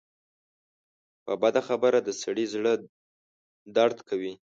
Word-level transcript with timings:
په 1.25 1.33
بده 1.41 1.61
خبره 1.67 1.99
د 2.03 2.09
سړي 2.21 2.45
زړۀ 2.53 2.73
دړد 3.77 3.97
کوي 4.09 4.33